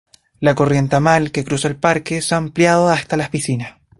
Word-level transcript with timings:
La 0.39 0.55
corriente 0.55 0.95
Amal, 0.95 1.31
que 1.31 1.43
cruza 1.43 1.67
el 1.67 1.75
parque, 1.75 2.23
se 2.23 2.33
ha 2.33 2.39
ampliado 2.39 2.89
hasta 2.89 3.17
las 3.17 3.29
piscinas. 3.29 3.75